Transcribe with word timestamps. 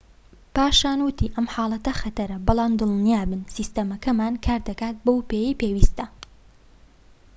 پاشان 0.55 0.99
وتی 1.05 1.27
ئەم 1.35 1.47
حاڵەتە 1.55 1.91
خەتەرە 2.01 2.37
بەڵام 2.47 2.71
دڵنیابن 2.79 3.41
سیستەمەکەمان 3.55 4.33
کار 4.45 4.61
دەکات 4.69 4.95
بەو 5.05 5.19
پێیەی 5.29 5.57
پێویستە 5.61 6.05